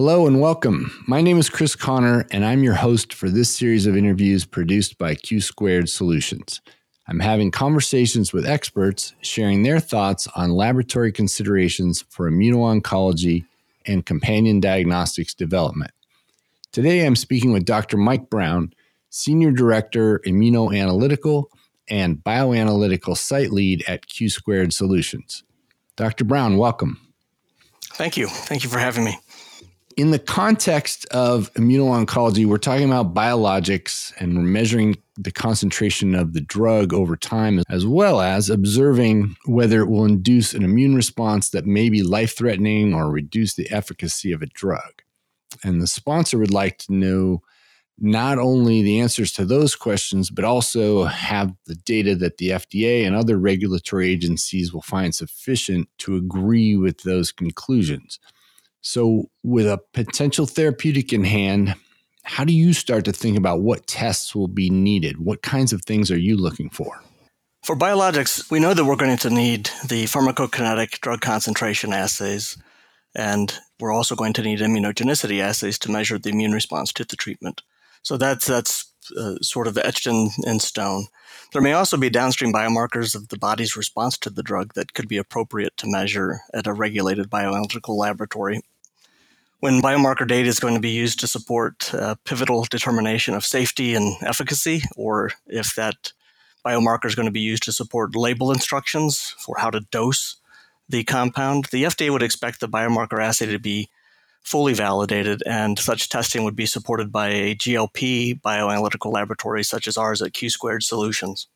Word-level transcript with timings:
Hello 0.00 0.28
and 0.28 0.40
welcome. 0.40 0.92
My 1.08 1.20
name 1.20 1.38
is 1.38 1.50
Chris 1.50 1.74
Connor, 1.74 2.24
and 2.30 2.44
I'm 2.44 2.62
your 2.62 2.74
host 2.74 3.12
for 3.12 3.28
this 3.28 3.50
series 3.50 3.84
of 3.84 3.96
interviews 3.96 4.44
produced 4.44 4.96
by 4.96 5.16
Q 5.16 5.40
Squared 5.40 5.88
Solutions. 5.88 6.60
I'm 7.08 7.18
having 7.18 7.50
conversations 7.50 8.32
with 8.32 8.46
experts 8.46 9.14
sharing 9.22 9.64
their 9.64 9.80
thoughts 9.80 10.28
on 10.36 10.52
laboratory 10.52 11.10
considerations 11.10 12.04
for 12.10 12.30
immuno-oncology 12.30 13.44
and 13.86 14.06
companion 14.06 14.60
diagnostics 14.60 15.34
development. 15.34 15.90
Today, 16.70 17.04
I'm 17.04 17.16
speaking 17.16 17.52
with 17.52 17.64
Dr. 17.64 17.96
Mike 17.96 18.30
Brown, 18.30 18.72
Senior 19.10 19.50
Director, 19.50 20.20
Immunoanalytical 20.24 21.46
and 21.90 22.18
Bioanalytical 22.18 23.16
Site 23.16 23.50
Lead 23.50 23.82
at 23.88 24.06
Q 24.06 24.30
Squared 24.30 24.72
Solutions. 24.72 25.42
Dr. 25.96 26.22
Brown, 26.22 26.56
welcome. 26.56 27.00
Thank 27.94 28.16
you. 28.16 28.28
Thank 28.28 28.62
you 28.62 28.70
for 28.70 28.78
having 28.78 29.02
me 29.02 29.18
in 29.98 30.12
the 30.12 30.18
context 30.20 31.06
of 31.06 31.52
immuno-oncology, 31.54 32.46
we're 32.46 32.56
talking 32.56 32.86
about 32.86 33.14
biologics 33.14 34.12
and 34.20 34.36
we're 34.36 34.44
measuring 34.44 34.96
the 35.16 35.32
concentration 35.32 36.14
of 36.14 36.34
the 36.34 36.40
drug 36.40 36.94
over 36.94 37.16
time, 37.16 37.60
as 37.68 37.84
well 37.84 38.20
as 38.20 38.48
observing 38.48 39.34
whether 39.46 39.80
it 39.82 39.88
will 39.88 40.04
induce 40.04 40.54
an 40.54 40.62
immune 40.62 40.94
response 40.94 41.50
that 41.50 41.66
may 41.66 41.90
be 41.90 42.04
life 42.04 42.36
threatening 42.36 42.94
or 42.94 43.10
reduce 43.10 43.54
the 43.54 43.68
efficacy 43.72 44.30
of 44.30 44.40
a 44.40 44.46
drug. 44.46 45.02
And 45.64 45.82
the 45.82 45.88
sponsor 45.88 46.38
would 46.38 46.52
like 46.54 46.78
to 46.78 46.94
know 46.94 47.42
not 47.98 48.38
only 48.38 48.82
the 48.82 49.00
answers 49.00 49.32
to 49.32 49.44
those 49.44 49.74
questions, 49.74 50.30
but 50.30 50.44
also 50.44 51.06
have 51.06 51.52
the 51.66 51.74
data 51.74 52.14
that 52.14 52.36
the 52.36 52.50
FDA 52.50 53.04
and 53.04 53.16
other 53.16 53.36
regulatory 53.36 54.10
agencies 54.10 54.72
will 54.72 54.80
find 54.80 55.12
sufficient 55.12 55.88
to 55.98 56.14
agree 56.14 56.76
with 56.76 57.02
those 57.02 57.32
conclusions. 57.32 58.20
So, 58.80 59.28
with 59.42 59.66
a 59.66 59.80
potential 59.92 60.46
therapeutic 60.46 61.12
in 61.12 61.24
hand, 61.24 61.74
how 62.22 62.44
do 62.44 62.52
you 62.52 62.72
start 62.72 63.04
to 63.06 63.12
think 63.12 63.36
about 63.36 63.60
what 63.60 63.86
tests 63.86 64.34
will 64.34 64.48
be 64.48 64.70
needed? 64.70 65.18
What 65.18 65.42
kinds 65.42 65.72
of 65.72 65.82
things 65.82 66.10
are 66.10 66.18
you 66.18 66.36
looking 66.36 66.70
for? 66.70 67.02
For 67.64 67.74
biologics, 67.74 68.50
we 68.50 68.60
know 68.60 68.74
that 68.74 68.84
we're 68.84 68.96
going 68.96 69.16
to 69.16 69.30
need 69.30 69.70
the 69.86 70.04
pharmacokinetic 70.04 71.00
drug 71.00 71.20
concentration 71.20 71.92
assays, 71.92 72.56
and 73.14 73.52
we're 73.80 73.92
also 73.92 74.14
going 74.14 74.32
to 74.34 74.42
need 74.42 74.60
immunogenicity 74.60 75.40
assays 75.40 75.78
to 75.80 75.90
measure 75.90 76.18
the 76.18 76.30
immune 76.30 76.52
response 76.52 76.92
to 76.94 77.04
the 77.04 77.16
treatment. 77.16 77.62
So 78.02 78.16
that's 78.16 78.46
that's 78.46 78.87
uh, 79.16 79.36
sort 79.42 79.66
of 79.66 79.78
etched 79.78 80.06
in, 80.06 80.30
in 80.44 80.60
stone. 80.60 81.06
There 81.52 81.62
may 81.62 81.72
also 81.72 81.96
be 81.96 82.10
downstream 82.10 82.52
biomarkers 82.52 83.14
of 83.14 83.28
the 83.28 83.38
body's 83.38 83.76
response 83.76 84.18
to 84.18 84.30
the 84.30 84.42
drug 84.42 84.74
that 84.74 84.94
could 84.94 85.08
be 85.08 85.16
appropriate 85.16 85.76
to 85.78 85.90
measure 85.90 86.40
at 86.52 86.66
a 86.66 86.72
regulated 86.72 87.30
biological 87.30 87.96
laboratory. 87.96 88.60
When 89.60 89.82
biomarker 89.82 90.26
data 90.26 90.48
is 90.48 90.60
going 90.60 90.74
to 90.74 90.80
be 90.80 90.90
used 90.90 91.18
to 91.20 91.26
support 91.26 91.92
uh, 91.92 92.14
pivotal 92.24 92.64
determination 92.70 93.34
of 93.34 93.44
safety 93.44 93.94
and 93.94 94.16
efficacy, 94.22 94.82
or 94.96 95.32
if 95.46 95.74
that 95.74 96.12
biomarker 96.64 97.06
is 97.06 97.14
going 97.14 97.26
to 97.26 97.32
be 97.32 97.40
used 97.40 97.64
to 97.64 97.72
support 97.72 98.14
label 98.14 98.52
instructions 98.52 99.34
for 99.44 99.56
how 99.58 99.70
to 99.70 99.80
dose 99.90 100.36
the 100.88 101.02
compound, 101.04 101.66
the 101.72 101.84
FDA 101.84 102.10
would 102.10 102.22
expect 102.22 102.60
the 102.60 102.68
biomarker 102.68 103.22
assay 103.22 103.46
to 103.46 103.58
be 103.58 103.88
fully 104.48 104.72
validated, 104.72 105.42
and 105.46 105.78
such 105.78 106.08
testing 106.08 106.42
would 106.42 106.56
be 106.56 106.64
supported 106.64 107.12
by 107.12 107.28
a 107.28 107.54
GLP 107.54 108.40
bioanalytical 108.40 109.12
laboratory 109.12 109.62
such 109.62 109.86
as 109.86 109.98
ours 109.98 110.22
at 110.22 110.32
Q 110.32 110.48
Squared 110.48 110.82
Solutions. 110.82 111.48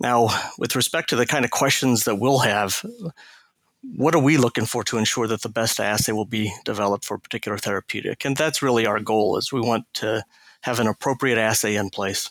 Now, 0.00 0.28
with 0.58 0.74
respect 0.74 1.08
to 1.10 1.16
the 1.16 1.26
kind 1.26 1.44
of 1.44 1.52
questions 1.52 2.04
that 2.04 2.16
we'll 2.16 2.40
have, 2.40 2.84
what 3.96 4.14
are 4.14 4.22
we 4.22 4.36
looking 4.38 4.66
for 4.66 4.82
to 4.84 4.98
ensure 4.98 5.28
that 5.28 5.42
the 5.42 5.48
best 5.48 5.78
assay 5.78 6.12
will 6.12 6.24
be 6.24 6.52
developed 6.64 7.04
for 7.04 7.14
a 7.14 7.20
particular 7.20 7.58
therapeutic? 7.58 8.24
And 8.24 8.36
that's 8.36 8.60
really 8.62 8.86
our 8.86 8.98
goal 8.98 9.36
is 9.36 9.52
we 9.52 9.60
want 9.60 9.84
to 9.94 10.24
have 10.62 10.80
an 10.80 10.88
appropriate 10.88 11.38
assay 11.38 11.76
in 11.76 11.90
place. 11.90 12.30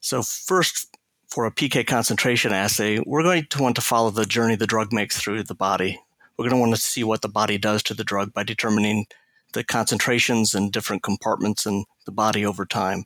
So 0.00 0.22
first, 0.22 0.88
for 1.28 1.46
a 1.46 1.52
PK 1.52 1.86
concentration 1.86 2.52
assay, 2.52 3.00
we're 3.06 3.22
going 3.22 3.46
to 3.50 3.62
want 3.62 3.76
to 3.76 3.80
follow 3.80 4.10
the 4.10 4.26
journey 4.26 4.56
the 4.56 4.66
drug 4.66 4.92
makes 4.92 5.18
through 5.18 5.44
the 5.44 5.54
body 5.54 6.00
we're 6.36 6.48
going 6.48 6.56
to 6.56 6.60
want 6.60 6.74
to 6.74 6.80
see 6.80 7.04
what 7.04 7.22
the 7.22 7.28
body 7.28 7.58
does 7.58 7.82
to 7.84 7.94
the 7.94 8.04
drug 8.04 8.32
by 8.32 8.42
determining 8.42 9.06
the 9.52 9.64
concentrations 9.64 10.54
in 10.54 10.70
different 10.70 11.02
compartments 11.02 11.66
in 11.66 11.84
the 12.06 12.12
body 12.12 12.44
over 12.44 12.64
time. 12.64 13.04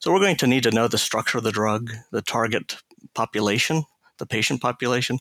So 0.00 0.12
we're 0.12 0.20
going 0.20 0.36
to 0.36 0.46
need 0.46 0.62
to 0.64 0.70
know 0.70 0.88
the 0.88 0.98
structure 0.98 1.38
of 1.38 1.44
the 1.44 1.52
drug, 1.52 1.90
the 2.12 2.22
target 2.22 2.76
population, 3.14 3.84
the 4.18 4.26
patient 4.26 4.60
population. 4.60 5.18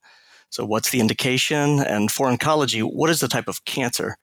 So 0.50 0.66
what's 0.66 0.92
the 0.92 1.00
indication? 1.00 1.80
And 1.80 2.12
for 2.12 2.28
oncology, 2.28 2.82
what 2.82 3.10
is 3.10 3.20
the 3.20 3.28
type 3.28 3.48
of 3.48 3.66
cancer? 3.66 4.18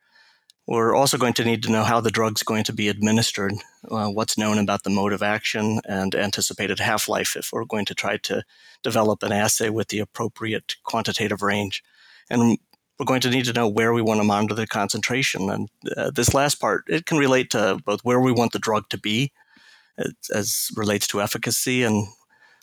We're 0.67 0.95
also 0.95 1.19
going 1.19 1.35
to 1.35 1.45
need 1.45 1.63
to 1.65 1.73
know 1.73 1.85
how 1.85 2.01
the 2.01 2.11
drug's 2.11 2.43
going 2.43 2.65
to 2.65 2.73
be 2.73 2.89
administered, 2.89 3.53
uh, 3.91 4.09
what's 4.09 4.39
known 4.39 4.59
about 4.59 4.83
the 4.83 4.91
mode 4.91 5.13
of 5.13 5.23
action 5.23 5.81
and 5.87 6.15
anticipated 6.15 6.81
half 6.81 7.07
life 7.07 7.37
if 7.37 7.51
we're 7.53 7.67
going 7.67 7.85
to 7.87 7.95
try 7.95 8.17
to 8.19 8.43
develop 8.83 9.23
an 9.23 9.33
assay 9.33 9.69
with 9.69 9.89
the 9.89 9.99
appropriate 9.99 10.77
quantitative 10.85 11.43
range. 11.43 11.83
And 12.31 12.59
we're 12.99 13.07
going 13.07 13.21
to 13.23 13.31
need 13.31 13.45
to 13.47 13.53
know 13.53 13.69
where 13.69 13.93
we 13.93 14.03
want 14.03 14.21
to 14.21 14.25
monitor 14.25 14.55
the 14.55 14.67
concentration. 14.67 15.51
And 15.51 15.69
uh, 15.97 16.11
this 16.11 16.35
last 16.35 16.57
part, 16.57 16.85
it 16.89 17.07
can 17.07 17.19
relate 17.19 17.51
to 17.51 17.79
both 17.85 18.01
where 18.03 18.21
we 18.21 18.33
want 18.33 18.53
the 18.53 18.59
drug 18.59 18.89
to 18.91 18.99
be 18.99 19.33
as, 20.33 20.69
relates 20.77 21.07
to 21.09 21.21
efficacy, 21.21 21.83
and 21.83 22.07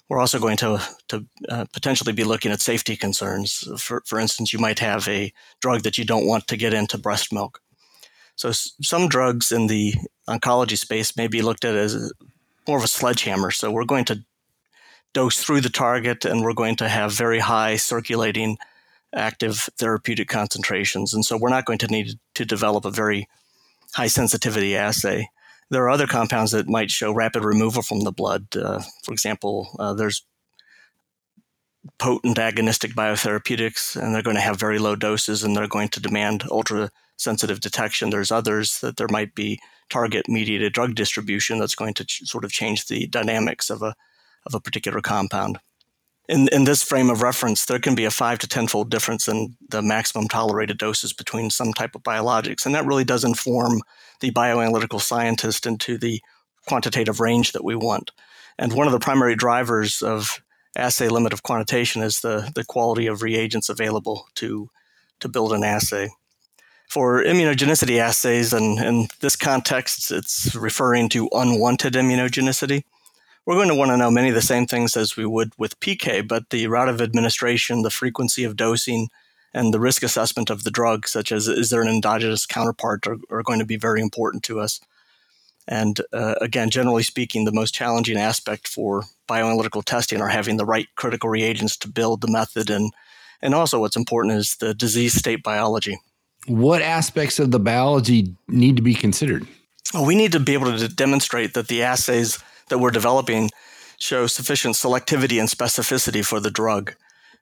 we're 0.09 0.19
also 0.19 0.39
going 0.39 0.57
to, 0.57 0.81
to 1.07 1.25
uh, 1.47 1.65
potentially 1.71 2.11
be 2.11 2.25
looking 2.25 2.51
at 2.51 2.61
safety 2.61 2.97
concerns. 2.97 3.63
For, 3.77 4.03
for 4.05 4.19
instance, 4.19 4.51
you 4.51 4.59
might 4.59 4.79
have 4.79 5.07
a 5.07 5.31
drug 5.61 5.83
that 5.83 5.97
you 5.97 6.03
don't 6.03 6.27
want 6.27 6.47
to 6.47 6.57
get 6.57 6.73
into 6.73 6.97
breast 6.97 7.31
milk. 7.31 7.61
So 8.35 8.49
s- 8.49 8.73
some 8.81 9.07
drugs 9.07 9.51
in 9.51 9.67
the 9.67 9.93
oncology 10.27 10.77
space 10.77 11.15
may 11.15 11.27
be 11.27 11.41
looked 11.41 11.63
at 11.63 11.75
as 11.75 12.11
more 12.67 12.77
of 12.77 12.83
a 12.83 12.87
sledgehammer. 12.87 13.51
So 13.51 13.71
we're 13.71 13.85
going 13.85 14.05
to 14.05 14.25
dose 15.13 15.41
through 15.41 15.61
the 15.61 15.69
target 15.69 16.25
and 16.25 16.41
we're 16.41 16.53
going 16.53 16.75
to 16.77 16.89
have 16.89 17.13
very 17.13 17.39
high 17.39 17.75
circulating 17.75 18.57
active 19.13 19.69
therapeutic 19.77 20.27
concentrations. 20.27 21.13
And 21.13 21.25
so 21.25 21.37
we're 21.37 21.49
not 21.49 21.65
going 21.65 21.79
to 21.79 21.87
need 21.87 22.19
to 22.35 22.45
develop 22.45 22.85
a 22.85 22.91
very 22.91 23.27
high 23.93 24.07
sensitivity 24.07 24.75
assay. 24.75 25.27
There 25.69 25.83
are 25.83 25.89
other 25.89 26.07
compounds 26.07 26.51
that 26.51 26.67
might 26.67 26.91
show 26.91 27.11
rapid 27.11 27.43
removal 27.43 27.81
from 27.81 28.01
the 28.01 28.11
blood. 28.11 28.47
Uh, 28.55 28.81
for 29.03 29.13
example, 29.13 29.69
uh, 29.79 29.93
there's 29.93 30.25
potent 31.97 32.37
agonistic 32.37 32.93
biotherapeutics, 32.93 33.95
and 33.95 34.13
they're 34.13 34.21
going 34.21 34.35
to 34.35 34.41
have 34.41 34.59
very 34.59 34.79
low 34.79 34.95
doses 34.95 35.43
and 35.43 35.55
they're 35.55 35.67
going 35.67 35.89
to 35.89 35.99
demand 35.99 36.43
ultra 36.51 36.89
sensitive 37.17 37.59
detection. 37.59 38.09
There's 38.09 38.31
others 38.31 38.79
that 38.81 38.97
there 38.97 39.07
might 39.09 39.35
be 39.35 39.59
target 39.89 40.27
mediated 40.27 40.73
drug 40.73 40.95
distribution 40.95 41.59
that's 41.59 41.75
going 41.75 41.93
to 41.95 42.05
ch- 42.05 42.23
sort 42.25 42.45
of 42.45 42.51
change 42.51 42.87
the 42.87 43.07
dynamics 43.07 43.69
of 43.69 43.81
a, 43.81 43.95
of 44.45 44.55
a 44.55 44.59
particular 44.59 45.01
compound 45.01 45.59
in, 46.29 46.47
in 46.49 46.63
this 46.63 46.83
frame 46.83 47.09
of 47.09 47.21
reference, 47.21 47.65
there 47.65 47.79
can 47.79 47.95
be 47.95 48.05
a 48.05 48.11
five 48.11 48.39
to 48.39 48.47
tenfold 48.47 48.89
difference 48.89 49.27
in 49.27 49.55
the 49.69 49.81
maximum 49.81 50.27
tolerated 50.27 50.77
doses 50.77 51.13
between 51.13 51.49
some 51.49 51.73
type 51.73 51.95
of 51.95 52.03
biologics. 52.03 52.65
And 52.65 52.73
that 52.75 52.85
really 52.85 53.03
does 53.03 53.23
inform 53.23 53.81
the 54.19 54.31
bioanalytical 54.31 55.01
scientist 55.01 55.65
into 55.65 55.97
the 55.97 56.21
quantitative 56.67 57.19
range 57.19 57.51
that 57.51 57.63
we 57.63 57.75
want. 57.75 58.11
And 58.57 58.73
one 58.73 58.87
of 58.87 58.93
the 58.93 58.99
primary 58.99 59.35
drivers 59.35 60.01
of 60.01 60.41
assay 60.77 61.09
limit 61.09 61.33
of 61.33 61.43
quantitation 61.43 62.01
is 62.01 62.21
the, 62.21 62.51
the 62.55 62.63
quality 62.63 63.07
of 63.07 63.23
reagents 63.23 63.67
available 63.67 64.27
to, 64.35 64.69
to 65.19 65.27
build 65.27 65.51
an 65.53 65.63
assay. 65.63 66.09
For 66.87 67.23
immunogenicity 67.23 67.99
assays, 67.99 68.53
and 68.53 68.77
in 68.77 69.07
this 69.21 69.35
context, 69.35 70.11
it's 70.11 70.55
referring 70.55 71.09
to 71.09 71.29
unwanted 71.31 71.93
immunogenicity 71.93 72.83
we're 73.45 73.55
going 73.55 73.69
to 73.69 73.75
want 73.75 73.91
to 73.91 73.97
know 73.97 74.11
many 74.11 74.29
of 74.29 74.35
the 74.35 74.41
same 74.41 74.67
things 74.67 74.95
as 74.95 75.17
we 75.17 75.25
would 75.25 75.51
with 75.57 75.79
PK, 75.79 76.27
but 76.27 76.49
the 76.49 76.67
route 76.67 76.89
of 76.89 77.01
administration, 77.01 77.81
the 77.81 77.89
frequency 77.89 78.43
of 78.43 78.55
dosing, 78.55 79.09
and 79.53 79.73
the 79.73 79.79
risk 79.79 80.03
assessment 80.03 80.49
of 80.49 80.63
the 80.63 80.71
drug, 80.71 81.07
such 81.07 81.31
as 81.31 81.47
is 81.47 81.69
there 81.69 81.81
an 81.81 81.87
endogenous 81.87 82.45
counterpart, 82.45 83.07
are, 83.07 83.17
are 83.29 83.43
going 83.43 83.59
to 83.59 83.65
be 83.65 83.77
very 83.77 84.01
important 84.01 84.43
to 84.43 84.59
us. 84.59 84.79
And 85.67 85.99
uh, 86.13 86.35
again, 86.41 86.69
generally 86.69 87.03
speaking, 87.03 87.45
the 87.45 87.51
most 87.51 87.73
challenging 87.73 88.17
aspect 88.17 88.67
for 88.67 89.03
bioanalytical 89.27 89.83
testing 89.83 90.21
are 90.21 90.27
having 90.27 90.57
the 90.57 90.65
right 90.65 90.87
critical 90.95 91.29
reagents 91.29 91.77
to 91.77 91.87
build 91.87 92.21
the 92.21 92.31
method. 92.31 92.69
And, 92.69 92.91
and 93.41 93.53
also, 93.53 93.79
what's 93.79 93.95
important 93.95 94.35
is 94.35 94.55
the 94.55 94.73
disease 94.73 95.13
state 95.13 95.43
biology. 95.43 95.99
What 96.47 96.81
aspects 96.81 97.39
of 97.39 97.51
the 97.51 97.59
biology 97.59 98.35
need 98.47 98.75
to 98.77 98.81
be 98.81 98.95
considered? 98.95 99.45
Well, 99.93 100.05
we 100.05 100.15
need 100.15 100.31
to 100.31 100.39
be 100.39 100.53
able 100.53 100.75
to 100.75 100.87
demonstrate 100.87 101.53
that 101.53 101.67
the 101.67 101.83
assays 101.83 102.39
that 102.71 102.79
we're 102.79 102.89
developing 102.89 103.51
show 103.99 104.25
sufficient 104.25 104.75
selectivity 104.75 105.39
and 105.39 105.49
specificity 105.49 106.25
for 106.25 106.39
the 106.39 106.49
drug. 106.49 106.95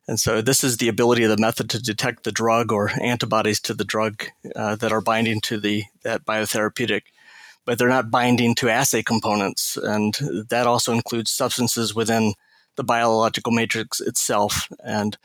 And 0.07 0.19
so 0.19 0.41
this 0.41 0.63
is 0.63 0.77
the 0.77 0.87
ability 0.87 1.23
of 1.23 1.29
the 1.29 1.37
method 1.37 1.69
to 1.69 1.81
detect 1.81 2.23
the 2.23 2.31
drug 2.31 2.71
or 2.71 2.89
antibodies 2.99 3.59
to 3.61 3.75
the 3.75 3.85
drug 3.85 4.25
uh, 4.55 4.75
that 4.77 4.91
are 4.91 5.01
binding 5.01 5.39
to 5.41 5.59
the 5.59 5.83
that 6.03 6.25
biotherapeutic, 6.25 7.01
but 7.63 7.77
they're 7.77 7.87
not 7.87 8.09
binding 8.09 8.55
to 8.55 8.69
assay 8.69 9.03
components, 9.03 9.77
and 9.77 10.17
that 10.49 10.65
also 10.65 10.93
includes 10.93 11.29
substances 11.29 11.93
within 11.93 12.33
the 12.75 12.83
biological 12.83 13.51
matrix 13.51 14.01
itself. 14.01 14.67
And 14.83 15.15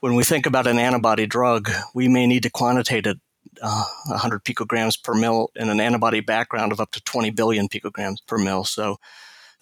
when 0.00 0.16
we 0.16 0.24
think 0.24 0.44
about 0.44 0.66
an 0.66 0.78
antibody 0.78 1.26
drug, 1.26 1.70
we 1.94 2.08
may 2.08 2.26
need 2.26 2.42
to 2.42 2.50
quantitate 2.50 3.06
it 3.06 3.20
uh, 3.62 3.84
100 4.08 4.44
picograms 4.44 5.00
per 5.00 5.14
mil 5.14 5.50
in 5.54 5.68
an 5.68 5.80
antibody 5.80 6.20
background 6.20 6.72
of 6.72 6.80
up 6.80 6.90
to 6.92 7.02
20 7.02 7.30
billion 7.30 7.68
picograms 7.68 8.16
per 8.26 8.38
mil. 8.38 8.64
So 8.64 8.98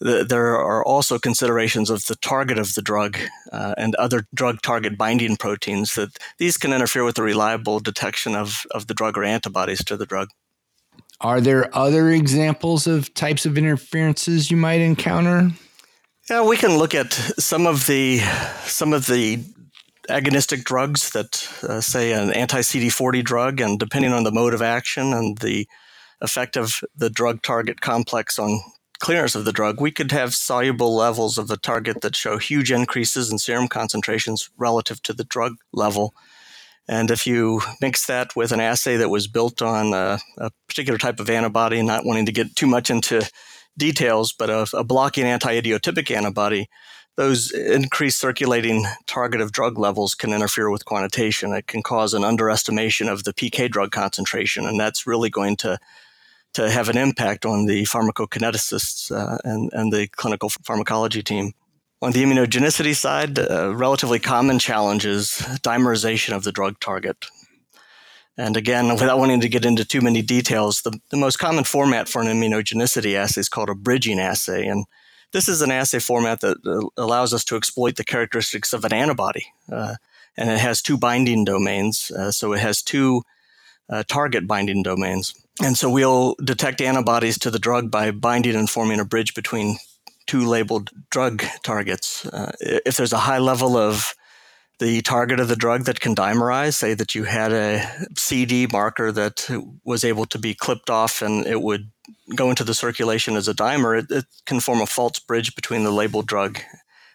there 0.00 0.56
are 0.56 0.84
also 0.84 1.18
considerations 1.18 1.90
of 1.90 2.06
the 2.06 2.16
target 2.16 2.58
of 2.58 2.74
the 2.74 2.82
drug 2.82 3.18
uh, 3.52 3.74
and 3.76 3.94
other 3.96 4.26
drug 4.34 4.62
target 4.62 4.96
binding 4.96 5.36
proteins 5.36 5.94
that 5.94 6.16
these 6.38 6.56
can 6.56 6.72
interfere 6.72 7.04
with 7.04 7.16
the 7.16 7.22
reliable 7.22 7.80
detection 7.80 8.34
of, 8.34 8.64
of 8.70 8.86
the 8.86 8.94
drug 8.94 9.18
or 9.18 9.24
antibodies 9.24 9.84
to 9.84 9.96
the 9.96 10.06
drug. 10.06 10.28
Are 11.20 11.40
there 11.40 11.74
other 11.76 12.10
examples 12.10 12.86
of 12.86 13.12
types 13.12 13.44
of 13.44 13.58
interferences 13.58 14.50
you 14.50 14.56
might 14.56 14.80
encounter? 14.80 15.50
Yeah, 16.30 16.46
we 16.46 16.56
can 16.56 16.78
look 16.78 16.94
at 16.94 17.12
some 17.12 17.66
of 17.66 17.86
the 17.86 18.20
some 18.64 18.94
of 18.94 19.06
the 19.06 19.44
agonistic 20.08 20.64
drugs 20.64 21.10
that, 21.10 21.48
uh, 21.62 21.80
say, 21.80 22.12
an 22.12 22.32
anti 22.32 22.60
CD40 22.60 23.24
drug, 23.24 23.60
and 23.60 23.78
depending 23.78 24.12
on 24.12 24.24
the 24.24 24.32
mode 24.32 24.54
of 24.54 24.62
action 24.62 25.12
and 25.12 25.38
the 25.38 25.66
effect 26.20 26.56
of 26.56 26.80
the 26.96 27.10
drug 27.10 27.42
target 27.42 27.80
complex 27.80 28.38
on 28.38 28.60
clearance 29.00 29.34
of 29.34 29.44
the 29.44 29.52
drug, 29.52 29.80
we 29.80 29.90
could 29.90 30.12
have 30.12 30.34
soluble 30.34 30.94
levels 30.94 31.38
of 31.38 31.48
the 31.48 31.56
target 31.56 32.02
that 32.02 32.14
show 32.14 32.38
huge 32.38 32.70
increases 32.70 33.32
in 33.32 33.38
serum 33.38 33.66
concentrations 33.66 34.50
relative 34.56 35.02
to 35.02 35.12
the 35.12 35.24
drug 35.24 35.56
level. 35.72 36.14
And 36.86 37.10
if 37.10 37.26
you 37.26 37.62
mix 37.80 38.06
that 38.06 38.36
with 38.36 38.52
an 38.52 38.60
assay 38.60 38.96
that 38.96 39.10
was 39.10 39.26
built 39.26 39.62
on 39.62 39.94
a, 39.94 40.18
a 40.38 40.50
particular 40.68 40.98
type 40.98 41.20
of 41.20 41.30
antibody, 41.30 41.82
not 41.82 42.04
wanting 42.04 42.26
to 42.26 42.32
get 42.32 42.54
too 42.56 42.66
much 42.66 42.90
into 42.90 43.28
details, 43.76 44.32
but 44.32 44.50
a, 44.50 44.66
a 44.74 44.84
blocking 44.84 45.24
anti-idiotypic 45.24 46.14
antibody, 46.14 46.68
those 47.16 47.52
increased 47.52 48.18
circulating 48.18 48.84
target 49.06 49.40
of 49.40 49.52
drug 49.52 49.78
levels 49.78 50.14
can 50.14 50.32
interfere 50.32 50.70
with 50.70 50.84
quantitation. 50.84 51.52
It 51.52 51.66
can 51.66 51.82
cause 51.82 52.14
an 52.14 52.24
underestimation 52.24 53.08
of 53.08 53.24
the 53.24 53.32
PK 53.32 53.70
drug 53.70 53.90
concentration, 53.90 54.66
and 54.66 54.78
that's 54.78 55.06
really 55.06 55.30
going 55.30 55.56
to 55.58 55.78
to 56.54 56.70
have 56.70 56.88
an 56.88 56.98
impact 56.98 57.46
on 57.46 57.66
the 57.66 57.84
pharmacokineticists 57.84 59.10
uh, 59.10 59.38
and, 59.44 59.70
and 59.72 59.92
the 59.92 60.08
clinical 60.08 60.48
pharmacology 60.48 61.22
team. 61.22 61.52
On 62.02 62.12
the 62.12 62.24
immunogenicity 62.24 62.94
side, 62.94 63.38
uh, 63.38 63.74
relatively 63.74 64.18
common 64.18 64.58
challenge 64.58 65.04
is 65.04 65.28
dimerization 65.62 66.34
of 66.34 66.44
the 66.44 66.52
drug 66.52 66.80
target. 66.80 67.26
And 68.38 68.56
again, 68.56 68.88
without 68.88 69.18
wanting 69.18 69.40
to 69.42 69.50
get 69.50 69.66
into 69.66 69.84
too 69.84 70.00
many 70.00 70.22
details, 70.22 70.80
the, 70.80 70.98
the 71.10 71.18
most 71.18 71.38
common 71.38 71.64
format 71.64 72.08
for 72.08 72.22
an 72.22 72.28
immunogenicity 72.28 73.14
assay 73.14 73.42
is 73.42 73.50
called 73.50 73.68
a 73.68 73.74
bridging 73.74 74.18
assay. 74.18 74.66
And 74.66 74.86
this 75.32 75.46
is 75.46 75.60
an 75.60 75.70
assay 75.70 75.98
format 75.98 76.40
that 76.40 76.56
uh, 76.64 76.88
allows 76.96 77.34
us 77.34 77.44
to 77.44 77.56
exploit 77.56 77.96
the 77.96 78.04
characteristics 78.04 78.72
of 78.72 78.84
an 78.86 78.94
antibody. 78.94 79.46
Uh, 79.70 79.96
and 80.38 80.48
it 80.48 80.58
has 80.58 80.80
two 80.80 80.96
binding 80.96 81.44
domains. 81.44 82.10
Uh, 82.10 82.30
so 82.30 82.54
it 82.54 82.60
has 82.60 82.82
two 82.82 83.22
uh, 83.90 84.04
target 84.08 84.46
binding 84.46 84.82
domains. 84.82 85.34
And 85.62 85.76
so 85.76 85.90
we'll 85.90 86.36
detect 86.42 86.80
antibodies 86.80 87.38
to 87.40 87.50
the 87.50 87.58
drug 87.58 87.90
by 87.90 88.10
binding 88.10 88.56
and 88.56 88.68
forming 88.68 89.00
a 89.00 89.04
bridge 89.04 89.34
between 89.34 89.76
two 90.26 90.46
labeled 90.46 90.90
drug 91.10 91.44
targets. 91.62 92.24
Uh, 92.26 92.52
if 92.60 92.96
there's 92.96 93.12
a 93.12 93.18
high 93.18 93.38
level 93.38 93.76
of 93.76 94.14
the 94.78 95.02
target 95.02 95.38
of 95.40 95.48
the 95.48 95.56
drug 95.56 95.84
that 95.84 96.00
can 96.00 96.14
dimerize, 96.14 96.76
say 96.76 96.94
that 96.94 97.14
you 97.14 97.24
had 97.24 97.52
a 97.52 97.86
CD 98.16 98.66
marker 98.72 99.12
that 99.12 99.46
was 99.84 100.04
able 100.04 100.24
to 100.24 100.38
be 100.38 100.54
clipped 100.54 100.88
off 100.88 101.20
and 101.20 101.46
it 101.46 101.60
would 101.60 101.90
go 102.34 102.48
into 102.48 102.64
the 102.64 102.74
circulation 102.74 103.36
as 103.36 103.46
a 103.46 103.54
dimer, 103.54 103.98
it, 103.98 104.10
it 104.10 104.24
can 104.46 104.60
form 104.60 104.80
a 104.80 104.86
false 104.86 105.18
bridge 105.18 105.54
between 105.54 105.84
the 105.84 105.90
labeled 105.90 106.26
drug, 106.26 106.58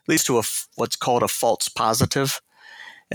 leads 0.07 0.23
to 0.23 0.37
a, 0.37 0.43
what's 0.75 0.95
called 0.95 1.23
a 1.23 1.27
false 1.27 1.67
positive 1.67 2.39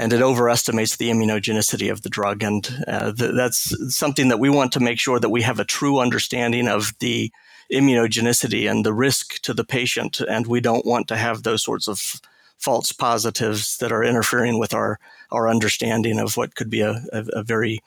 and 0.01 0.13
it 0.13 0.23
overestimates 0.23 0.97
the 0.97 1.11
immunogenicity 1.11 1.91
of 1.91 2.03
the 2.03 2.09
drug. 2.09 2.43
And 2.43 2.69
uh, 2.89 3.13
th- 3.13 3.35
that's 3.35 3.95
something 3.95 4.29
that 4.29 4.41
we 4.41 4.49
want 4.49 4.73
to 4.73 4.81
make 4.81 4.99
sure 4.99 5.21
that 5.21 5.31
we 5.31 5.43
have 5.43 5.61
a 5.61 5.65
true 5.65 6.01
understanding 6.01 6.69
of 6.69 6.93
the 7.01 7.31
immunogenicity 7.73 8.69
and 8.69 8.85
the 8.85 8.95
risk 8.95 9.41
to 9.43 9.55
the 9.55 9.65
patient. 9.65 10.21
And 10.21 10.47
we 10.47 10.61
don't 10.61 10.87
want 10.87 11.07
to 11.09 11.17
have 11.17 11.43
those 11.43 11.63
sorts 11.63 11.87
of 11.87 12.21
false 12.59 12.93
positives 12.93 13.79
that 13.79 13.93
are 13.93 14.05
interfering 14.05 14.59
with 14.59 14.75
our, 14.75 14.99
our 15.31 15.49
understanding 15.49 16.19
of 16.19 16.37
what 16.37 16.55
could 16.55 16.71
be 16.71 16.81
a, 16.81 17.03
a, 17.13 17.25
a 17.35 17.43
very 17.43 17.81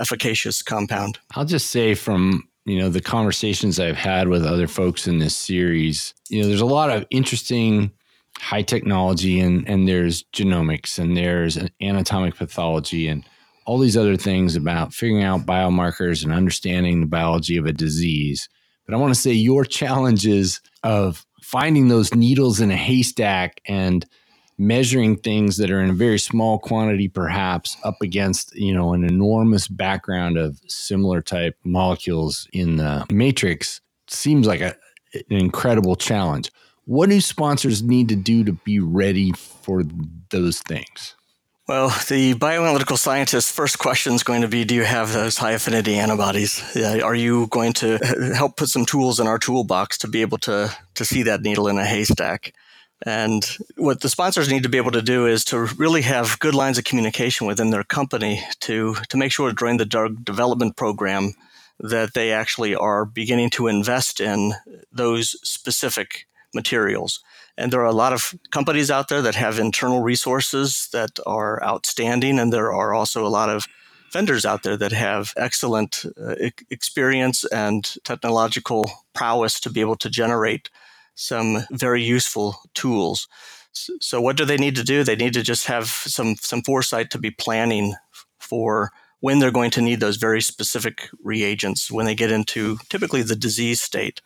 efficacious 0.00 0.62
compound. 0.62 1.18
I'll 1.34 1.44
just 1.44 1.70
say 1.70 1.94
from 1.94 2.48
you 2.64 2.78
know 2.78 2.90
the 2.90 3.00
conversations 3.00 3.80
I've 3.80 3.96
had 3.96 4.28
with 4.28 4.44
other 4.44 4.68
folks 4.68 5.08
in 5.08 5.18
this 5.18 5.34
series, 5.34 6.14
you 6.28 6.40
know, 6.40 6.48
there's 6.48 6.60
a 6.60 6.66
lot 6.66 6.90
of 6.90 7.06
interesting 7.10 7.90
high 8.40 8.62
technology 8.62 9.40
and 9.40 9.68
and 9.68 9.88
there's 9.88 10.24
genomics 10.32 10.98
and 10.98 11.16
there's 11.16 11.58
anatomic 11.80 12.36
pathology 12.36 13.08
and 13.08 13.24
all 13.66 13.78
these 13.78 13.96
other 13.96 14.16
things 14.16 14.56
about 14.56 14.94
figuring 14.94 15.22
out 15.22 15.44
biomarkers 15.44 16.24
and 16.24 16.32
understanding 16.32 17.00
the 17.00 17.06
biology 17.06 17.58
of 17.58 17.66
a 17.66 17.72
disease. 17.72 18.48
But 18.86 18.94
I 18.94 18.98
want 18.98 19.14
to 19.14 19.20
say 19.20 19.32
your 19.32 19.66
challenges 19.66 20.62
of 20.82 21.26
finding 21.42 21.88
those 21.88 22.14
needles 22.14 22.60
in 22.60 22.70
a 22.70 22.76
haystack 22.76 23.60
and 23.66 24.06
measuring 24.56 25.16
things 25.16 25.58
that 25.58 25.70
are 25.70 25.82
in 25.82 25.90
a 25.90 25.94
very 25.94 26.18
small 26.18 26.58
quantity 26.58 27.08
perhaps 27.08 27.76
up 27.84 27.96
against 28.02 28.54
you 28.56 28.74
know 28.74 28.92
an 28.92 29.04
enormous 29.04 29.68
background 29.68 30.36
of 30.36 30.58
similar 30.66 31.22
type 31.22 31.56
molecules 31.64 32.48
in 32.52 32.76
the 32.76 33.06
matrix 33.12 33.80
seems 34.08 34.46
like 34.46 34.60
a, 34.60 34.74
an 35.14 35.36
incredible 35.36 35.94
challenge 35.94 36.50
what 36.88 37.10
do 37.10 37.20
sponsors 37.20 37.82
need 37.82 38.08
to 38.08 38.16
do 38.16 38.44
to 38.44 38.54
be 38.54 38.80
ready 38.80 39.30
for 39.32 39.82
those 40.30 40.60
things? 40.60 41.14
Well, 41.68 41.88
the 42.08 42.32
bioanalytical 42.32 42.96
scientist's 42.96 43.52
first 43.52 43.78
question 43.78 44.14
is 44.14 44.22
going 44.22 44.40
to 44.40 44.48
be 44.48 44.64
Do 44.64 44.74
you 44.74 44.84
have 44.84 45.12
those 45.12 45.36
high 45.36 45.50
affinity 45.52 45.98
antibodies? 45.98 46.64
Are 46.74 47.14
you 47.14 47.46
going 47.48 47.74
to 47.74 47.98
help 48.34 48.56
put 48.56 48.70
some 48.70 48.86
tools 48.86 49.20
in 49.20 49.26
our 49.26 49.38
toolbox 49.38 49.98
to 49.98 50.08
be 50.08 50.22
able 50.22 50.38
to, 50.38 50.74
to 50.94 51.04
see 51.04 51.24
that 51.24 51.42
needle 51.42 51.68
in 51.68 51.76
a 51.76 51.84
haystack? 51.84 52.54
And 53.04 53.44
what 53.76 54.00
the 54.00 54.08
sponsors 54.08 54.50
need 54.50 54.62
to 54.62 54.70
be 54.70 54.78
able 54.78 54.92
to 54.92 55.02
do 55.02 55.26
is 55.26 55.44
to 55.46 55.58
really 55.76 56.02
have 56.02 56.38
good 56.38 56.54
lines 56.54 56.78
of 56.78 56.84
communication 56.84 57.46
within 57.46 57.68
their 57.68 57.84
company 57.84 58.42
to, 58.60 58.94
to 59.10 59.18
make 59.18 59.30
sure 59.30 59.52
during 59.52 59.76
the 59.76 59.84
drug 59.84 60.24
development 60.24 60.76
program 60.76 61.34
that 61.80 62.14
they 62.14 62.32
actually 62.32 62.74
are 62.74 63.04
beginning 63.04 63.50
to 63.50 63.66
invest 63.66 64.20
in 64.20 64.54
those 64.90 65.36
specific 65.46 66.24
materials. 66.54 67.20
And 67.56 67.72
there 67.72 67.80
are 67.80 67.86
a 67.86 67.92
lot 67.92 68.12
of 68.12 68.34
companies 68.50 68.90
out 68.90 69.08
there 69.08 69.22
that 69.22 69.34
have 69.34 69.58
internal 69.58 70.00
resources 70.00 70.88
that 70.92 71.18
are 71.26 71.62
outstanding, 71.62 72.38
and 72.38 72.52
there 72.52 72.72
are 72.72 72.94
also 72.94 73.26
a 73.26 73.28
lot 73.28 73.48
of 73.48 73.66
vendors 74.12 74.46
out 74.46 74.62
there 74.62 74.76
that 74.76 74.92
have 74.92 75.34
excellent 75.36 76.04
uh, 76.20 76.34
experience 76.70 77.44
and 77.46 77.96
technological 78.04 78.90
prowess 79.14 79.60
to 79.60 79.70
be 79.70 79.80
able 79.80 79.96
to 79.96 80.08
generate 80.08 80.70
some 81.14 81.64
very 81.72 82.02
useful 82.02 82.60
tools. 82.74 83.28
So, 83.72 84.20
what 84.20 84.36
do 84.36 84.44
they 84.44 84.56
need 84.56 84.76
to 84.76 84.84
do? 84.84 85.04
They 85.04 85.16
need 85.16 85.34
to 85.34 85.42
just 85.42 85.66
have 85.66 85.86
some 85.86 86.36
some 86.36 86.62
foresight 86.62 87.10
to 87.10 87.18
be 87.18 87.30
planning 87.30 87.94
for 88.38 88.90
when 89.20 89.38
they're 89.38 89.50
going 89.50 89.70
to 89.72 89.82
need 89.82 90.00
those 90.00 90.16
very 90.16 90.40
specific 90.40 91.08
reagents 91.22 91.90
when 91.90 92.06
they 92.06 92.14
get 92.14 92.30
into 92.30 92.78
typically 92.88 93.22
the 93.22 93.36
disease 93.36 93.82
state. 93.82 94.20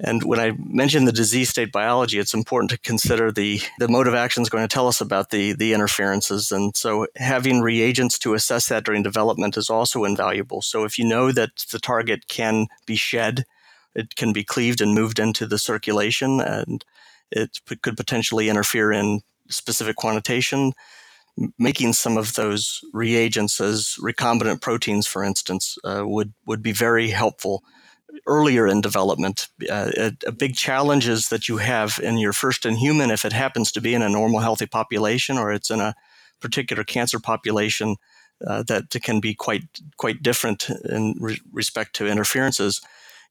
And 0.00 0.24
when 0.24 0.40
I 0.40 0.52
mention 0.58 1.04
the 1.04 1.12
disease 1.12 1.50
state 1.50 1.70
biology, 1.70 2.18
it's 2.18 2.34
important 2.34 2.70
to 2.70 2.78
consider 2.78 3.30
the, 3.30 3.60
the 3.78 3.88
mode 3.88 4.08
of 4.08 4.14
action 4.14 4.42
is 4.42 4.48
going 4.48 4.66
to 4.66 4.72
tell 4.72 4.88
us 4.88 5.00
about 5.00 5.30
the, 5.30 5.52
the 5.52 5.72
interferences. 5.74 6.50
And 6.50 6.76
so 6.76 7.06
having 7.16 7.60
reagents 7.60 8.18
to 8.20 8.34
assess 8.34 8.68
that 8.68 8.84
during 8.84 9.02
development 9.02 9.56
is 9.56 9.70
also 9.70 10.04
invaluable. 10.04 10.60
So 10.60 10.84
if 10.84 10.98
you 10.98 11.04
know 11.04 11.30
that 11.32 11.50
the 11.70 11.78
target 11.78 12.26
can 12.26 12.66
be 12.84 12.96
shed, 12.96 13.44
it 13.94 14.16
can 14.16 14.32
be 14.32 14.42
cleaved 14.42 14.80
and 14.80 14.94
moved 14.94 15.18
into 15.18 15.46
the 15.46 15.58
circulation, 15.58 16.40
and 16.40 16.84
it 17.30 17.60
could 17.82 17.96
potentially 17.96 18.48
interfere 18.48 18.90
in 18.90 19.20
specific 19.50 19.96
quantitation. 19.96 20.72
Making 21.58 21.92
some 21.92 22.16
of 22.16 22.34
those 22.34 22.80
reagents 22.92 23.60
as 23.60 23.96
recombinant 24.00 24.60
proteins, 24.60 25.06
for 25.06 25.22
instance, 25.22 25.78
uh, 25.84 26.02
would 26.04 26.32
would 26.46 26.62
be 26.62 26.72
very 26.72 27.10
helpful 27.10 27.62
earlier 28.26 28.66
in 28.66 28.80
development. 28.80 29.48
Uh, 29.70 29.90
a, 29.96 30.12
a, 30.26 30.32
big 30.32 30.54
challenge 30.54 31.08
is 31.08 31.28
that 31.28 31.48
you 31.48 31.56
have 31.58 31.98
in 32.02 32.18
your 32.18 32.32
first 32.32 32.66
in 32.66 32.76
human, 32.76 33.10
if 33.10 33.24
it 33.24 33.32
happens 33.32 33.72
to 33.72 33.80
be 33.80 33.94
in 33.94 34.02
a 34.02 34.08
normal, 34.08 34.40
healthy 34.40 34.66
population 34.66 35.38
or 35.38 35.52
it's 35.52 35.70
in 35.70 35.80
a 35.80 35.94
particular 36.40 36.84
cancer 36.84 37.18
population 37.18 37.96
uh, 38.46 38.62
that 38.64 38.90
can 39.02 39.20
be 39.20 39.34
quite 39.34 39.62
quite 39.96 40.22
different 40.22 40.68
in 40.88 41.14
re- 41.18 41.40
respect 41.52 41.94
to 41.94 42.06
interferences, 42.06 42.80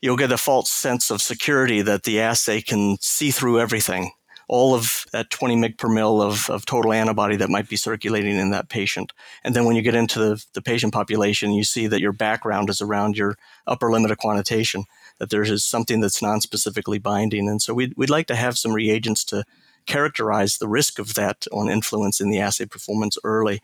you'll 0.02 0.18
get 0.18 0.32
a 0.32 0.38
false 0.38 0.72
sense 0.72 1.12
of 1.12 1.22
security 1.22 1.82
that 1.82 2.04
the 2.04 2.20
assay 2.20 2.62
can 2.62 2.98
see 3.02 3.32
through 3.32 3.60
everything 3.60 4.12
all 4.52 4.76
of 4.76 5.06
that 5.14 5.30
20 5.30 5.56
mg 5.56 5.78
per 5.78 5.88
mil 5.88 6.22
of, 6.22 6.50
of 6.50 6.66
total 6.66 6.92
antibody 6.92 7.38
that 7.38 7.50
might 7.50 7.70
be 7.70 7.78
circulating 7.78 8.36
in 8.36 8.52
that 8.52 8.68
patient. 8.68 9.14
And 9.46 9.56
then 9.56 9.64
when 9.64 9.78
you 9.78 9.82
get 9.82 9.96
into 9.96 10.20
the, 10.20 10.46
the 10.52 10.62
patient 10.62 10.92
population, 10.94 11.54
you 11.54 11.64
see 11.64 11.88
that 11.88 12.02
your 12.02 12.12
background 12.12 12.70
is 12.70 12.82
around 12.82 13.16
your 13.16 13.38
upper 13.66 13.90
limit 13.90 14.12
of 14.12 14.18
quantitation, 14.18 14.84
that 15.20 15.30
there 15.30 15.42
is 15.42 15.64
something 15.64 16.02
that's 16.02 16.22
non-specifically 16.22 17.00
binding. 17.00 17.48
And 17.48 17.62
so 17.62 17.74
we'd, 17.74 17.94
we'd 17.96 18.10
like 18.10 18.28
to 18.28 18.36
have 18.36 18.58
some 18.58 18.74
reagents 18.74 19.24
to 19.26 19.46
characterize 19.86 20.58
the 20.58 20.68
risk 20.68 21.00
of 21.00 21.14
that 21.16 21.48
on 21.52 21.70
influence 21.70 22.22
in 22.22 22.30
the 22.30 22.40
assay 22.40 22.66
performance 22.66 23.18
early. 23.24 23.62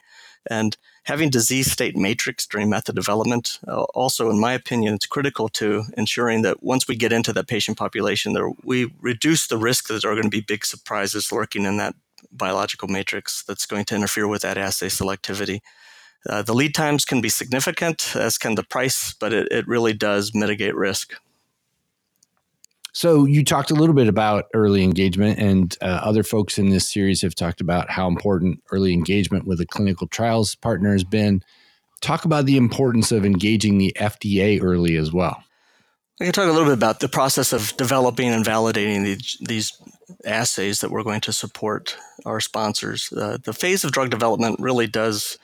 And 0.50 0.78
having 1.04 1.30
disease 1.30 1.72
state 1.72 1.98
matrix 1.98 2.48
during 2.48 2.70
method 2.70 2.96
development, 2.96 3.60
uh, 3.68 3.84
also, 3.94 4.30
in 4.30 4.40
my 4.40 4.54
opinion, 4.54 4.94
it's 4.94 5.06
critical 5.06 5.50
to 5.50 5.84
ensuring 5.98 6.42
that 6.44 6.64
once 6.64 6.88
we 6.88 6.96
get 6.96 7.12
into 7.12 7.34
that 7.34 7.48
patient 7.48 7.78
population, 7.78 8.34
there, 8.34 8.50
we 8.64 8.94
reduce 9.02 9.48
the 9.48 9.58
risk 9.58 9.88
that 9.88 10.02
there 10.02 10.12
are 10.12 10.16
going 10.16 10.24
to 10.24 10.30
be 10.30 10.42
big 10.42 10.66
surprises 10.66 11.32
lurking 11.32 11.66
in 11.66 11.78
that 11.78 11.96
biological 12.32 12.88
matrix 12.88 13.44
that's 13.44 13.66
going 13.66 13.86
to 13.86 13.96
interfere 13.96 14.28
with 14.28 14.42
that 14.42 14.58
assay 14.58 14.88
selectivity. 14.88 15.60
Uh, 16.28 16.42
the 16.42 16.54
lead 16.54 16.74
times 16.74 17.06
can 17.06 17.22
be 17.22 17.30
significant, 17.30 18.16
as 18.16 18.38
can 18.38 18.56
the 18.56 18.64
price, 18.64 19.14
but 19.14 19.32
it, 19.34 19.48
it 19.52 19.68
really 19.68 19.94
does 19.94 20.34
mitigate 20.34 20.76
risk. 20.76 21.14
So 22.98 23.26
you 23.26 23.46
talked 23.46 23.70
a 23.70 23.76
little 23.76 23.94
bit 23.94 24.08
about 24.08 24.46
early 24.56 24.84
engagement, 24.84 25.38
and 25.38 25.78
uh, 25.84 25.86
other 25.86 26.24
folks 26.24 26.58
in 26.58 26.72
this 26.72 26.92
series 26.92 27.22
have 27.22 27.36
talked 27.36 27.62
about 27.62 27.92
how 27.92 28.08
important 28.08 28.64
early 28.72 28.92
engagement 28.92 29.46
with 29.46 29.62
a 29.62 29.68
clinical 29.68 30.08
trials 30.08 30.56
partner 30.56 30.94
has 30.94 31.04
been. 31.04 31.44
Talk 32.02 32.26
about 32.26 32.48
the 32.48 32.58
importance 32.58 33.12
of 33.12 33.24
engaging 33.24 33.78
the 33.78 33.96
FDA 34.00 34.60
early 34.64 34.96
as 34.96 35.14
well. 35.14 35.44
I 36.20 36.24
can 36.24 36.34
talk 36.34 36.50
a 36.50 36.52
little 36.52 36.66
bit 36.66 36.74
about 36.74 37.00
the 37.00 37.08
process 37.08 37.54
of 37.54 37.78
developing 37.78 38.30
and 38.30 38.44
validating 38.44 39.04
these, 39.04 39.38
these 39.42 39.80
assays 40.26 40.82
that 40.82 40.90
we're 40.90 41.04
going 41.04 41.22
to 41.22 41.32
support 41.32 41.96
our 42.26 42.40
sponsors. 42.40 43.14
Uh, 43.14 43.38
the 43.44 43.54
phase 43.54 43.84
of 43.84 43.92
drug 43.92 44.10
development 44.10 44.60
really 44.60 44.88
does 44.88 45.38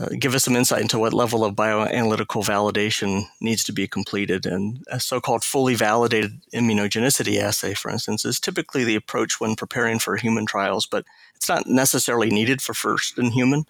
uh, 0.00 0.08
give 0.18 0.34
us 0.34 0.44
some 0.44 0.56
insight 0.56 0.82
into 0.82 0.98
what 0.98 1.12
level 1.12 1.44
of 1.44 1.54
bioanalytical 1.54 2.44
validation 2.44 3.26
needs 3.40 3.62
to 3.64 3.72
be 3.72 3.86
completed. 3.86 4.44
And 4.44 4.84
a 4.90 4.98
so 4.98 5.20
called 5.20 5.44
fully 5.44 5.74
validated 5.74 6.40
immunogenicity 6.52 7.38
assay, 7.40 7.74
for 7.74 7.90
instance, 7.90 8.24
is 8.24 8.40
typically 8.40 8.82
the 8.82 8.96
approach 8.96 9.40
when 9.40 9.54
preparing 9.54 9.98
for 9.98 10.16
human 10.16 10.44
trials, 10.44 10.86
but 10.86 11.04
it's 11.36 11.48
not 11.48 11.66
necessarily 11.66 12.30
needed 12.30 12.60
for 12.60 12.74
first 12.74 13.16
in 13.18 13.30
human. 13.30 13.64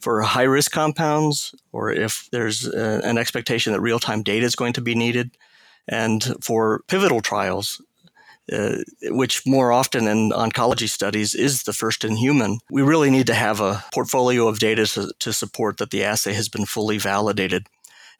For 0.00 0.22
high 0.22 0.42
risk 0.42 0.70
compounds, 0.70 1.54
or 1.72 1.90
if 1.90 2.28
there's 2.30 2.68
a, 2.68 2.98
uh, 2.98 3.08
an 3.08 3.18
expectation 3.18 3.72
that 3.72 3.80
real 3.80 3.98
time 3.98 4.22
data 4.22 4.46
is 4.46 4.54
going 4.54 4.74
to 4.74 4.80
be 4.80 4.94
needed, 4.94 5.32
and 5.88 6.36
for 6.40 6.82
pivotal 6.86 7.20
trials, 7.20 7.82
uh, 8.52 8.78
which 9.04 9.46
more 9.46 9.72
often 9.72 10.06
in 10.06 10.30
oncology 10.30 10.88
studies 10.88 11.34
is 11.34 11.64
the 11.64 11.72
first 11.72 12.04
in 12.04 12.16
human, 12.16 12.58
we 12.70 12.82
really 12.82 13.10
need 13.10 13.26
to 13.26 13.34
have 13.34 13.60
a 13.60 13.84
portfolio 13.92 14.48
of 14.48 14.58
data 14.58 14.86
to, 14.86 15.12
to 15.18 15.32
support 15.32 15.76
that 15.76 15.90
the 15.90 16.04
assay 16.04 16.32
has 16.32 16.48
been 16.48 16.64
fully 16.64 16.98
validated. 16.98 17.66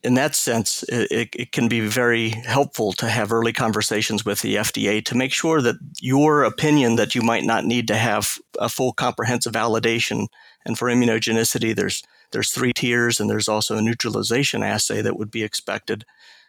In 0.02 0.14
that 0.14 0.36
sense, 0.36 0.84
it, 0.84 1.30
it, 1.34 1.50
can 1.50 1.66
be 1.66 1.80
very 1.80 2.28
helpful 2.28 2.92
to 2.94 3.08
have 3.08 3.32
early 3.32 3.52
conversations 3.52 4.24
with 4.24 4.42
the 4.42 4.54
FDA 4.56 5.04
to 5.06 5.16
make 5.16 5.32
sure 5.32 5.60
that 5.60 5.74
your 6.00 6.44
opinion 6.44 6.94
that 6.96 7.16
you 7.16 7.22
might 7.22 7.42
not 7.42 7.64
need 7.64 7.88
to 7.88 7.96
have 7.96 8.38
a 8.60 8.68
full 8.68 8.92
comprehensive 8.92 9.54
validation. 9.54 10.28
And 10.64 10.78
for 10.78 10.86
immunogenicity, 10.88 11.74
there's 11.74 12.04
there's 12.30 12.52
three 12.52 12.72
tiers, 12.72 13.18
and 13.18 13.28
there's 13.30 13.48
also 13.48 13.76
a 13.76 13.82
neutralization 13.82 14.62
assay 14.62 15.00
that 15.00 15.18
would 15.18 15.30
be 15.30 15.42
expected 15.42 16.04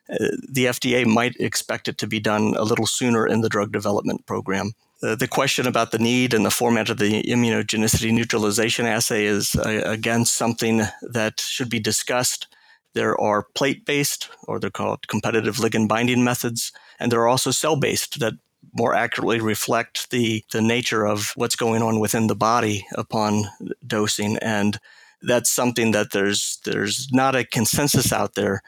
the 0.09 0.65
FDA 0.65 1.05
might 1.05 1.35
expect 1.39 1.87
it 1.87 1.97
to 1.99 2.07
be 2.07 2.19
done 2.19 2.55
a 2.57 2.63
little 2.63 2.87
sooner 2.87 3.27
in 3.27 3.41
the 3.41 3.49
drug 3.49 3.71
development 3.71 4.25
program. 4.25 4.73
Uh, 5.01 5.15
the 5.15 5.27
question 5.27 5.67
about 5.67 5.91
the 5.91 5.99
need 5.99 6.33
and 6.33 6.45
the 6.45 6.51
format 6.51 6.89
of 6.89 6.97
the 6.97 7.23
immunogenicity 7.23 8.11
neutralization 8.11 8.85
assay 8.85 9.25
is, 9.25 9.55
uh, 9.55 9.81
again, 9.85 10.25
something 10.25 10.81
that 11.01 11.39
should 11.39 11.69
be 11.69 11.79
discussed. 11.79 12.47
There 12.93 13.19
are 13.21 13.47
plate 13.55 13.85
based, 13.85 14.29
or 14.43 14.59
they're 14.59 14.69
called 14.69 15.07
competitive 15.07 15.57
ligand 15.57 15.87
binding 15.87 16.23
methods, 16.23 16.73
and 16.99 17.11
there 17.11 17.21
are 17.21 17.29
also 17.29 17.51
cell 17.51 17.77
based 17.77 18.19
that 18.19 18.33
more 18.73 18.93
accurately 18.93 19.39
reflect 19.39 20.09
the, 20.11 20.43
the 20.51 20.61
nature 20.61 21.05
of 21.05 21.31
what's 21.35 21.55
going 21.55 21.81
on 21.81 21.99
within 21.99 22.27
the 22.27 22.35
body 22.35 22.85
upon 22.95 23.45
dosing. 23.85 24.37
And 24.37 24.79
that's 25.21 25.49
something 25.49 25.91
that 25.91 26.11
there's 26.11 26.59
there's 26.65 27.07
not 27.11 27.35
a 27.35 27.45
consensus 27.45 28.11
out 28.11 28.35
there 28.35 28.61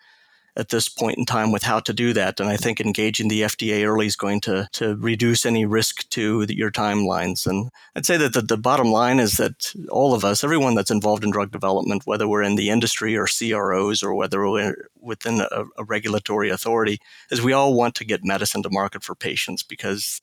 at 0.58 0.70
this 0.70 0.90
point 0.90 1.18
in 1.18 1.26
time 1.26 1.52
with 1.52 1.64
how 1.64 1.80
to 1.80 1.94
do 1.94 2.14
that. 2.14 2.40
And 2.40 2.50
I 2.50 2.58
think 2.58 2.80
engaging 2.80 3.30
the 3.30 3.42
FDA 3.42 3.86
early 3.86 4.06
is 4.06 4.16
going 4.16 4.42
to, 4.42 4.68
to 4.74 4.96
reduce 4.98 5.46
any 5.46 5.66
risk 5.66 6.10
to 6.10 6.46
the, 6.46 6.58
your 6.58 6.72
timelines. 6.72 7.48
And 7.48 7.70
I'd 7.96 8.06
say 8.06 8.18
that 8.18 8.34
the, 8.34 8.42
the 8.42 8.58
bottom 8.58 8.92
line 8.92 9.20
is 9.20 9.34
that 9.34 9.74
all 9.90 10.14
of 10.14 10.26
us, 10.26 10.44
everyone 10.44 10.76
that's 10.76 10.92
involved 10.92 11.24
in 11.24 11.32
drug 11.32 11.52
development, 11.52 12.04
whether 12.06 12.28
we're 12.28 12.44
in 12.44 12.56
the 12.56 12.70
industry 12.70 13.16
or 13.16 13.28
CROs 13.28 14.04
or 14.04 14.14
whether 14.14 14.48
we're 14.50 14.90
within 15.00 15.40
a, 15.40 15.64
a 15.78 15.84
regulatory 15.86 16.50
authority, 16.50 17.00
is 17.30 17.42
we 17.42 17.54
all 17.54 17.74
want 17.74 17.96
to 17.96 18.06
get 18.06 18.26
medicine 18.26 18.64
to 18.64 18.70
market 18.70 19.04
for 19.04 19.16
patients 19.16 19.64
because 19.64 20.20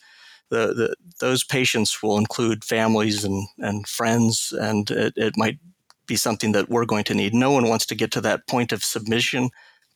the, 0.51 0.75
the, 0.75 0.95
those 1.21 1.45
patients 1.45 2.03
will 2.03 2.19
include 2.19 2.65
families 2.65 3.25
and, 3.25 3.49
and 3.59 3.87
friends, 3.87 4.53
and 4.59 4.91
it, 4.91 5.13
it 5.17 5.37
might 5.37 5.59
be 6.07 6.17
something 6.17 6.53
that 6.53 6.69
we're 6.71 6.87
going 6.87 7.05
to 7.05 7.15
need. 7.15 7.35
No 7.35 7.51
one 7.51 7.69
wants 7.69 7.87
to 7.87 7.95
get 7.95 8.11
to 8.13 8.21
that 8.23 8.47
point 8.47 8.73
of 8.73 8.83
submission 8.83 9.51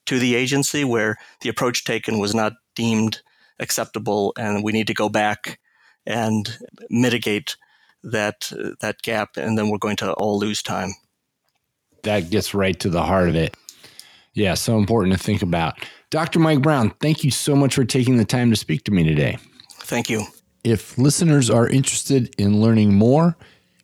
to 0.07 0.19
the 0.19 0.35
agency 0.35 0.85
where 0.85 1.17
the 1.41 1.49
approach 1.49 1.85
taken 1.85 2.19
was 2.19 2.35
not 2.35 2.53
deemed 2.75 3.23
acceptable, 3.59 4.33
and 4.39 4.65
we 4.65 4.73
need 4.73 4.87
to 4.87 4.95
go 4.95 5.09
back 5.09 5.59
and 6.07 6.59
mitigate 6.91 7.57
that 8.03 8.51
that 8.81 9.03
gap, 9.03 9.37
and 9.37 9.57
then 9.57 9.69
we're 9.69 9.79
going 9.79 9.97
to 9.97 10.13
all 10.15 10.39
lose 10.39 10.63
time. 10.63 10.95
That 12.03 12.31
gets 12.31 12.55
right 12.55 12.79
to 12.81 12.91
the 12.91 13.03
heart 13.03 13.29
of 13.29 13.37
it. 13.37 13.57
Yeah, 14.35 14.55
so 14.55 14.79
important 14.79 15.17
to 15.17 15.23
think 15.23 15.43
about. 15.43 15.75
Dr. 16.11 16.39
Mike 16.39 16.63
Brown, 16.63 16.91
thank 17.01 17.23
you 17.23 17.31
so 17.31 17.55
much 17.55 17.75
for 17.75 17.85
taking 17.85 18.17
the 18.17 18.25
time 18.25 18.51
to 18.51 18.57
speak 18.57 18.85
to 18.85 18.91
me 18.91 19.05
today. 19.05 19.39
Thank 19.83 20.09
you. 20.11 20.25
If 20.65 20.97
listeners 20.97 21.51
are 21.51 21.69
interested 21.69 22.35
in 22.39 22.61
learning 22.61 22.95
more, 22.95 23.37